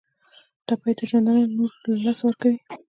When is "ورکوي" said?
2.25-2.59